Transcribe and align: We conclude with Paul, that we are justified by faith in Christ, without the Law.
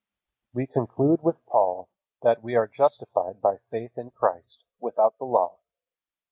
We 0.51 0.65
conclude 0.65 1.21
with 1.21 1.45
Paul, 1.45 1.87
that 2.23 2.41
we 2.41 2.55
are 2.55 2.65
justified 2.67 3.39
by 3.39 3.57
faith 3.69 3.99
in 3.99 4.09
Christ, 4.09 4.63
without 4.79 5.19
the 5.19 5.25
Law. 5.25 5.59